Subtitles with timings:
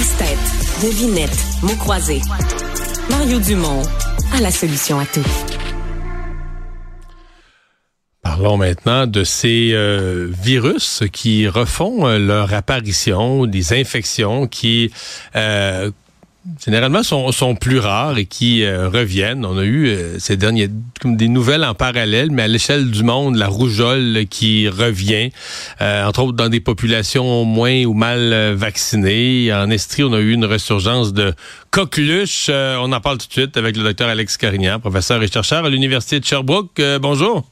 [0.00, 0.38] Casse-tête,
[0.82, 2.22] devinette, mots croisés.
[3.10, 3.82] Mario Dumont
[4.32, 5.20] a la solution à tout.
[8.22, 14.90] Parlons maintenant de ces euh, virus qui refont euh, leur apparition, des infections qui
[15.36, 15.90] euh,
[16.64, 19.44] généralement sont, sont, plus rares et qui euh, reviennent.
[19.44, 20.68] On a eu euh, ces derniers
[21.00, 25.30] comme des nouvelles en parallèle, mais à l'échelle du monde, la rougeole qui revient,
[25.80, 29.52] euh, entre autres dans des populations moins ou mal vaccinées.
[29.52, 31.34] En Estrie, on a eu une ressurgence de
[31.70, 32.50] coqueluche.
[32.50, 35.70] on en parle tout de suite avec le docteur Alex Carignan, professeur et chercheur à
[35.70, 36.80] l'Université de Sherbrooke.
[37.00, 37.44] bonjour.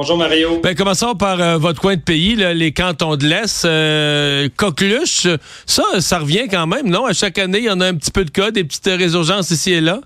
[0.00, 0.60] Bonjour Mario.
[0.62, 3.64] Ben, commençons par euh, votre coin de pays, là, les cantons de l'Est.
[3.64, 5.26] Euh, coqueluche,
[5.66, 7.04] ça, ça revient quand même, non?
[7.04, 9.50] À chaque année, il y en a un petit peu de cas, des petites résurgences
[9.50, 10.00] ici et là.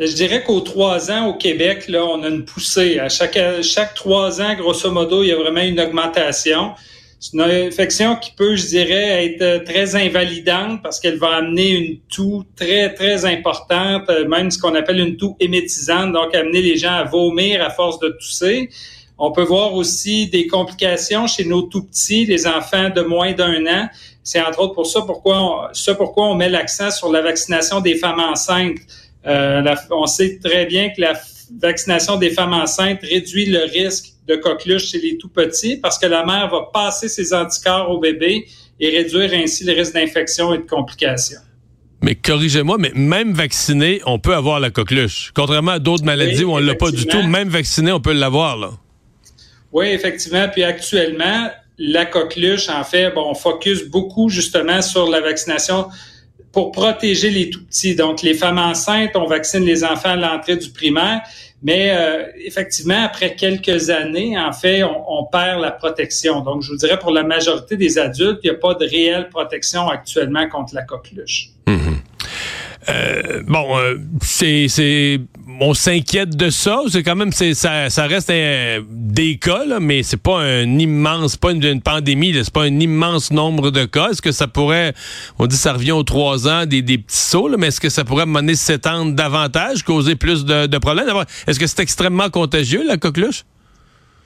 [0.00, 3.00] Je dirais qu'aux trois ans au Québec, là, on a une poussée.
[3.00, 6.70] À chaque, chaque trois ans, grosso modo, il y a vraiment une augmentation.
[7.20, 11.98] C'est une infection qui peut, je dirais, être très invalidante parce qu'elle va amener une
[12.10, 16.94] toux très, très importante, même ce qu'on appelle une toux émétisante, donc amener les gens
[16.94, 18.70] à vomir à force de tousser.
[19.24, 23.64] On peut voir aussi des complications chez nos tout petits, les enfants de moins d'un
[23.68, 23.88] an.
[24.24, 27.94] C'est entre autres pour ça pourquoi on, pourquoi on met l'accent sur la vaccination des
[27.94, 28.80] femmes enceintes.
[29.24, 29.62] Euh,
[29.92, 31.12] on sait très bien que la
[31.60, 36.06] vaccination des femmes enceintes réduit le risque de coqueluche chez les tout petits parce que
[36.06, 38.48] la mère va passer ses anticorps au bébé
[38.80, 41.38] et réduire ainsi le risque d'infection et de complications.
[42.02, 45.30] Mais corrigez-moi, mais même vacciné, on peut avoir la coqueluche.
[45.32, 48.56] Contrairement à d'autres maladies où on l'a pas du tout, même vacciné, on peut l'avoir,
[48.56, 48.70] là.
[49.72, 50.48] Oui, effectivement.
[50.48, 55.86] Puis actuellement, la coqueluche, en fait, bon, on focus beaucoup justement sur la vaccination
[56.52, 57.94] pour protéger les tout petits.
[57.94, 61.22] Donc, les femmes enceintes, on vaccine les enfants à l'entrée du primaire.
[61.62, 66.40] Mais euh, effectivement, après quelques années, en fait, on, perd la protection.
[66.40, 69.28] Donc, je vous dirais, pour la majorité des adultes, il n'y a pas de réelle
[69.28, 71.50] protection actuellement contre la coqueluche.
[71.68, 71.94] Mmh.
[72.88, 75.20] Euh, bon, euh, c'est,
[75.62, 76.80] on s'inquiète de ça.
[76.90, 78.32] C'est quand même, ça, reste
[78.90, 82.34] des cas, mais c'est pas un immense, pas une, pandémie.
[82.34, 84.10] C'est pas un immense nombre de cas.
[84.10, 84.92] Est-ce que ça pourrait,
[85.38, 88.26] on dit, ça revient aux trois ans, des, petits sauts, mais est-ce que ça pourrait
[88.26, 91.06] mener s'étendre davantage, causer plus de, de problèmes?
[91.46, 93.44] Est-ce que c'est extrêmement contagieux la coqueluche?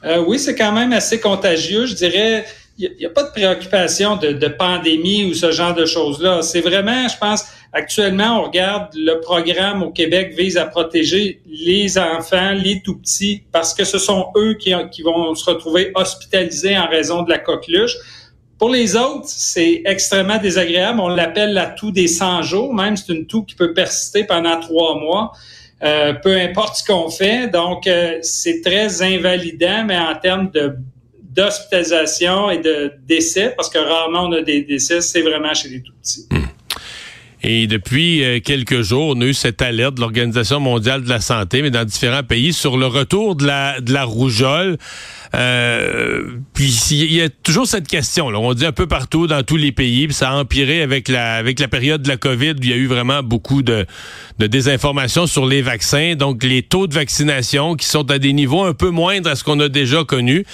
[0.04, 1.86] Euh, Oui, c'est quand même assez contagieux.
[1.86, 2.46] Je dirais
[2.78, 6.42] il n'y a, pas de préoccupation de, de, pandémie ou ce genre de choses-là.
[6.42, 11.98] C'est vraiment, je pense, actuellement, on regarde le programme au Québec vise à protéger les
[11.98, 16.76] enfants, les tout petits, parce que ce sont eux qui, qui vont se retrouver hospitalisés
[16.76, 17.96] en raison de la coqueluche.
[18.58, 21.00] Pour les autres, c'est extrêmement désagréable.
[21.00, 22.74] On l'appelle la toux des 100 jours.
[22.74, 25.32] Même c'est une toux qui peut persister pendant trois mois.
[25.82, 27.48] Euh, peu importe ce qu'on fait.
[27.48, 30.76] Donc, euh, c'est très invalidant, mais en termes de
[31.36, 35.82] d'hospitalisation et de décès, parce que rarement on a des décès, c'est vraiment chez les
[35.82, 36.26] tout-petits.
[36.30, 36.46] Hmm.
[37.48, 41.20] Et depuis euh, quelques jours, on a eu cette alerte de l'Organisation mondiale de la
[41.20, 44.78] santé, mais dans différents pays, sur le retour de la, de la rougeole.
[45.34, 46.22] Euh,
[46.54, 48.30] puis il y a toujours cette question.
[48.30, 48.40] Là.
[48.40, 51.34] On dit un peu partout dans tous les pays, puis ça a empiré avec la
[51.34, 52.52] avec la période de la COVID.
[52.52, 53.86] Où il y a eu vraiment beaucoup de,
[54.38, 56.14] de désinformation sur les vaccins.
[56.16, 59.44] Donc les taux de vaccination qui sont à des niveaux un peu moindres à ce
[59.44, 60.44] qu'on a déjà connu.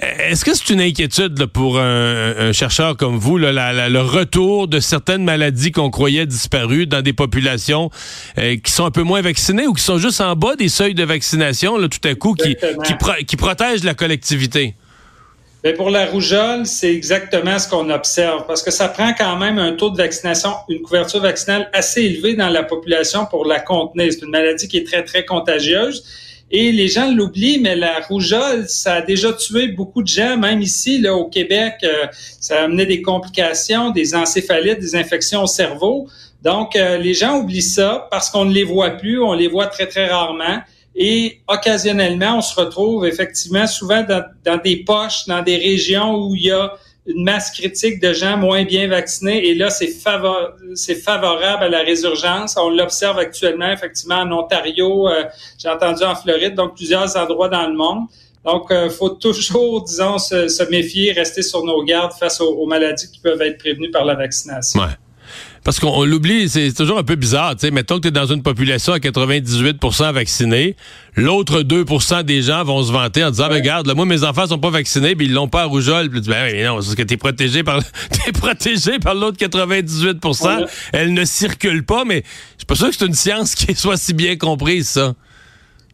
[0.00, 5.72] Est-ce que c'est une inquiétude pour un, chercheur comme vous, le retour de certaines maladies
[5.72, 7.90] qu'on croyait disparues dans des populations
[8.38, 10.94] euh, qui sont un peu moins vaccinées ou qui sont juste en bas des seuils
[10.94, 12.56] de vaccination, là, tout à coup, qui,
[13.26, 14.74] qui, protègent la collectivité?
[15.64, 19.58] Bien, pour la rougeole, c'est exactement ce qu'on observe parce que ça prend quand même
[19.58, 24.12] un taux de vaccination, une couverture vaccinale assez élevée dans la population pour la contenir.
[24.12, 26.04] C'est une maladie qui est très, très contagieuse.
[26.50, 30.62] Et les gens l'oublient, mais la rougeole, ça a déjà tué beaucoup de gens, même
[30.62, 31.74] ici, là, au Québec.
[31.82, 32.06] Euh,
[32.40, 36.08] ça a amené des complications, des encéphalites, des infections au cerveau.
[36.42, 39.66] Donc, euh, les gens oublient ça parce qu'on ne les voit plus, on les voit
[39.66, 40.60] très, très rarement.
[40.94, 46.34] Et occasionnellement, on se retrouve effectivement souvent dans, dans des poches, dans des régions où
[46.34, 46.72] il y a
[47.08, 49.92] une masse critique de gens moins bien vaccinés et là, c'est
[50.74, 52.56] c'est favorable à la résurgence.
[52.58, 55.24] On l'observe actuellement, effectivement, en Ontario, euh,
[55.58, 58.06] j'ai entendu en Floride, donc plusieurs endroits dans le monde.
[58.44, 63.10] Donc, euh, faut toujours, disons, se, méfier, rester sur nos gardes face aux, aux, maladies
[63.10, 64.80] qui peuvent être prévenues par la vaccination.
[64.80, 64.86] Ouais.
[65.68, 67.54] Parce qu'on l'oublie, c'est toujours un peu bizarre.
[67.58, 70.76] sais, mettons que tu es dans une population à 98% vaccinés,
[71.14, 74.70] l'autre 2% des gens vont se vanter en disant, regarde, moi, mes enfants sont pas
[74.70, 76.08] vaccinés, puis ils l'ont pas à rougeole.
[76.08, 77.80] Puis ben, oui, non, c'est que tu es protégé par,
[78.26, 82.22] es protégé par l'autre 98% Elle ne circule pas, mais
[82.52, 85.12] je suis pas sûr que c'est une science qui soit si bien comprise, ça.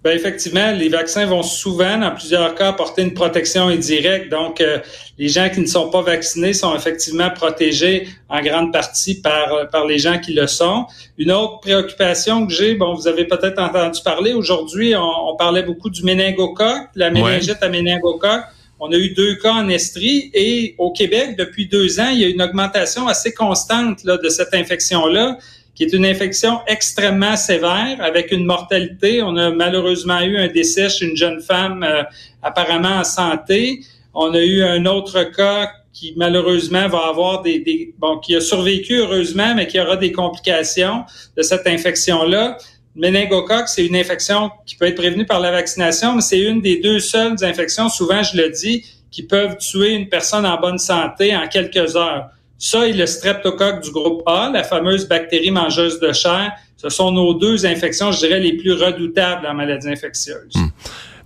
[0.05, 4.31] Ben effectivement, les vaccins vont souvent, dans plusieurs cas, apporter une protection indirecte.
[4.31, 4.79] Donc, euh,
[5.17, 9.87] les gens qui ne sont pas vaccinés sont effectivement protégés en grande partie par, par
[9.87, 10.85] les gens qui le sont.
[11.17, 15.89] Une autre préoccupation que j'ai, bon, vous avez peut-être entendu parler, aujourd'hui, on, parlait beaucoup
[15.89, 18.45] du méningocoque, la méningite à méningocoque.
[18.81, 22.25] On a eu deux cas en Estrie et au Québec, depuis deux ans, il y
[22.25, 25.39] a une augmentation assez constante là, de cette infection-là
[25.75, 29.23] qui est une infection extrêmement sévère avec une mortalité.
[29.23, 32.03] On a malheureusement eu un décès chez une jeune femme euh,
[32.43, 33.81] apparemment en santé.
[34.15, 38.41] On a eu un autre cas qui malheureusement va avoir des, des, bon qui a
[38.41, 41.05] survécu heureusement mais qui aura des complications
[41.37, 42.57] de cette infection là.
[42.97, 46.77] Méningocoque, c'est une infection qui peut être prévenue par la vaccination, mais c'est une des
[46.77, 51.37] deux seules infections, souvent je le dis, qui peuvent tuer une personne en bonne santé
[51.37, 52.29] en quelques heures.
[52.65, 57.13] Ça et le streptocoque du groupe A, la fameuse bactérie mangeuse de chair, ce sont
[57.13, 60.55] nos deux infections, je dirais, les plus redoutables en maladie infectieuse.
[60.55, 60.69] Hmm.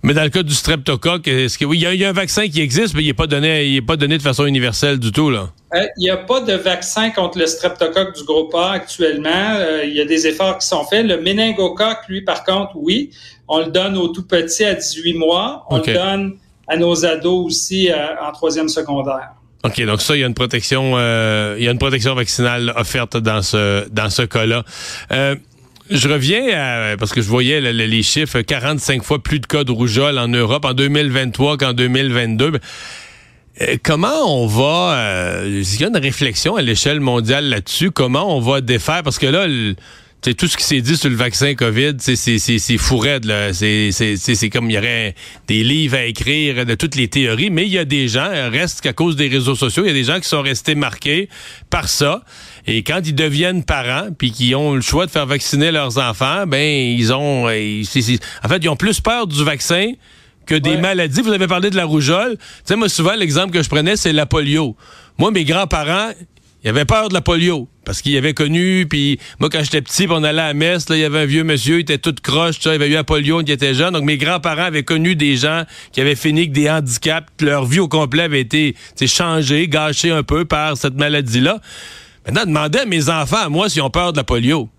[0.03, 2.59] Mais dans le cas du streptocoque, est-ce que oui, il y, a un vaccin qui
[2.59, 5.29] existe, mais il n'est pas donné, il est pas donné de façon universelle du tout
[5.29, 5.47] là.
[5.75, 9.29] Euh, il n'y a pas de vaccin contre le streptocoque du groupe A actuellement.
[9.55, 11.05] Euh, il y a des efforts qui sont faits.
[11.05, 13.11] Le méningocoque, lui, par contre, oui,
[13.47, 15.65] on le donne aux tout petits à 18 mois.
[15.69, 16.37] On le donne
[16.67, 19.38] à nos ados aussi euh, en troisième secondaire.
[19.63, 22.73] OK, donc ça, il y a une protection, euh, il y a une protection vaccinale
[22.77, 24.63] offerte dans ce dans ce cas-là.
[25.11, 25.35] Euh,
[25.89, 29.71] je reviens à, parce que je voyais les chiffres, 45 fois plus de cas de
[29.71, 32.59] rougeole en Europe en 2023 qu'en 2022.
[33.61, 38.35] Euh, comment on va, euh, il y a une réflexion à l'échelle mondiale là-dessus, comment
[38.35, 39.47] on va défaire, parce que là,
[40.21, 43.25] c'est tout ce qui s'est dit sur le vaccin COVID, c'est fou raide.
[43.53, 45.15] C'est comme il y aurait
[45.47, 48.81] des livres à écrire de toutes les théories, mais il y a des gens, reste
[48.81, 51.29] qu'à cause des réseaux sociaux, il y a des gens qui sont restés marqués
[51.69, 52.23] par ça.
[52.67, 56.45] Et quand ils deviennent parents, puis qu'ils ont le choix de faire vacciner leurs enfants,
[56.45, 57.81] ben ils ont, euh,
[58.43, 59.93] en fait, ils ont plus peur du vaccin
[60.45, 61.21] que des maladies.
[61.21, 62.37] Vous avez parlé de la rougeole.
[62.37, 64.75] Tu sais, moi, souvent, l'exemple que je prenais, c'est la polio.
[65.17, 66.11] Moi, mes grands-parents,
[66.63, 70.05] il avait peur de la polio parce qu'il avait connu puis moi quand j'étais petit
[70.07, 72.13] on allait à la messe là il y avait un vieux monsieur il était tout
[72.21, 75.15] croche il avait eu la polio quand il était jeune donc mes grands-parents avaient connu
[75.15, 78.75] des gens qui avaient fini avec des handicaps leur vie au complet avait été
[79.07, 81.61] changée gâchée un peu par cette maladie là
[82.27, 84.69] maintenant demandez à mes enfants à moi s'ils ont peur de la polio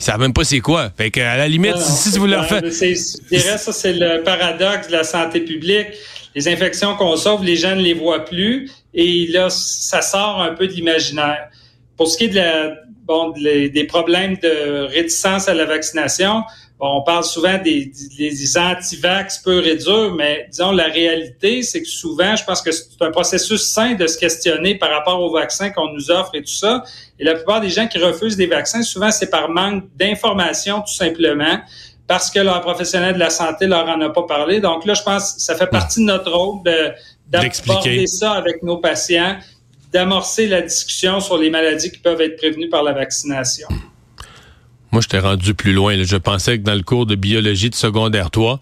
[0.00, 0.90] ils savent même pas c'est quoi.
[0.96, 2.64] Fait que, à la limite, si, vous leur faites.
[2.64, 5.86] Je dirais ça, c'est le paradoxe de la santé publique.
[6.34, 8.68] Les infections qu'on sauve, les gens ne les voient plus.
[8.92, 11.48] Et là, ça sort un peu de l'imaginaire.
[11.96, 12.74] Pour ce qui est de la,
[13.04, 16.42] bon, des problèmes de réticence à la vaccination,
[16.80, 21.88] on parle souvent des, des anti-vax purs et durs, mais disons, la réalité, c'est que
[21.88, 25.70] souvent, je pense que c'est un processus sain de se questionner par rapport aux vaccins
[25.70, 26.84] qu'on nous offre et tout ça.
[27.18, 30.92] Et la plupart des gens qui refusent des vaccins, souvent, c'est par manque d'information, tout
[30.94, 31.60] simplement
[32.06, 34.60] parce que leur professionnel de la santé leur en a pas parlé.
[34.60, 36.92] Donc là, je pense que ça fait partie de notre rôle de
[37.26, 39.38] d'aborder ça avec nos patients,
[39.94, 43.68] d'amorcer la discussion sur les maladies qui peuvent être prévenues par la vaccination.
[44.90, 45.96] Moi, je t'ai rendu plus loin.
[46.02, 48.60] Je pensais que dans le cours de biologie de secondaire 3,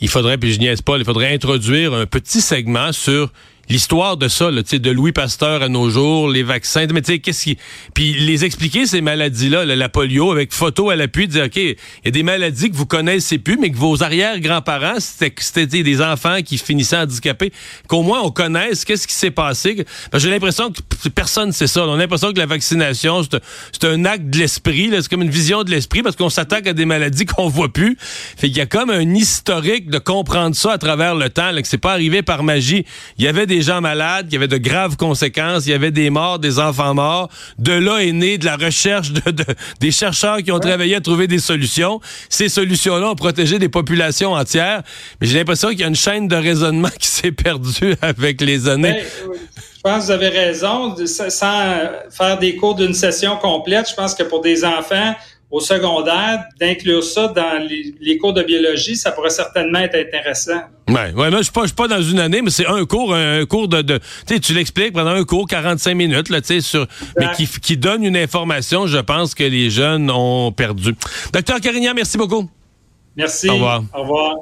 [0.00, 3.32] il faudrait, puis je niaise pas, il faudrait introduire un petit segment sur
[3.68, 7.18] l'histoire de ça, là, de Louis Pasteur à nos jours, les vaccins, mais tu sais,
[7.18, 7.58] qu'est-ce qui...
[7.94, 12.08] Puis les expliquer, ces maladies-là, la polio, avec photo à l'appui, dire, OK, il y
[12.08, 16.58] a des maladies que vous connaissez plus, mais que vos arrière-grands-parents, c'était des enfants qui
[16.58, 17.52] finissaient handicapés,
[17.88, 19.84] qu'au moins on connaisse qu'est-ce qui s'est passé.
[20.14, 21.86] J'ai l'impression que personne ne sait ça.
[21.86, 25.64] On a l'impression que la vaccination, c'est un acte de l'esprit, c'est comme une vision
[25.64, 27.96] de l'esprit, parce qu'on s'attaque à des maladies qu'on voit plus.
[28.00, 31.62] Fait qu'il y a comme un historique de comprendre ça à travers le temps, là,
[31.62, 32.84] que c'est pas arrivé par magie.
[33.18, 36.08] Il y avait gens malades, il y avait de graves conséquences, il y avait des
[36.08, 37.28] morts, des enfants morts.
[37.58, 39.44] De là est né de la recherche de,
[39.80, 42.00] des chercheurs qui ont travaillé à trouver des solutions.
[42.28, 44.82] Ces solutions-là ont protégé des populations entières.
[45.20, 48.68] Mais j'ai l'impression qu'il y a une chaîne de raisonnement qui s'est perdue avec les
[48.68, 49.02] années.
[49.24, 49.32] Ben,
[49.76, 50.94] je pense que vous avez raison.
[51.06, 55.14] Sans faire des cours d'une session complète, je pense que pour des enfants,
[55.52, 57.62] au secondaire, d'inclure ça dans
[58.00, 60.62] les, cours de biologie, ça pourrait certainement être intéressant.
[60.88, 63.44] Ouais, ouais, je suis pas, suis pas dans une année, mais c'est un cours, un,
[63.44, 66.86] cours de, de tu l'expliques pendant un cours 45 minutes là, sur,
[67.18, 70.94] mais qui, qui donne une information, je pense que les jeunes ont perdu.
[71.34, 72.48] Docteur Carignan, merci beaucoup.
[73.14, 73.50] Merci.
[73.50, 73.82] Au revoir.
[73.92, 74.36] Au revoir.